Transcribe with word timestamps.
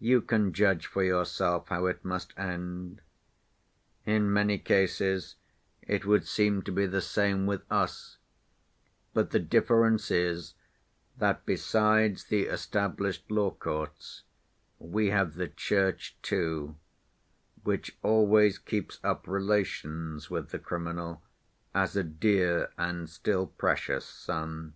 You 0.00 0.20
can 0.20 0.52
judge 0.52 0.86
for 0.86 1.04
yourself 1.04 1.68
how 1.68 1.86
it 1.86 2.04
must 2.04 2.36
end. 2.36 3.02
In 4.04 4.32
many 4.32 4.58
cases 4.58 5.36
it 5.82 6.04
would 6.04 6.26
seem 6.26 6.62
to 6.62 6.72
be 6.72 6.86
the 6.86 7.00
same 7.00 7.46
with 7.46 7.62
us, 7.70 8.16
but 9.14 9.30
the 9.30 9.38
difference 9.38 10.10
is 10.10 10.54
that 11.18 11.46
besides 11.46 12.24
the 12.24 12.46
established 12.46 13.30
law 13.30 13.52
courts 13.52 14.24
we 14.80 15.10
have 15.10 15.34
the 15.34 15.46
Church 15.46 16.16
too, 16.20 16.74
which 17.62 17.96
always 18.02 18.58
keeps 18.58 18.98
up 19.04 19.28
relations 19.28 20.28
with 20.28 20.50
the 20.50 20.58
criminal 20.58 21.22
as 21.74 21.94
a 21.94 22.02
dear 22.02 22.72
and 22.76 23.08
still 23.08 23.46
precious 23.46 24.04
son. 24.04 24.74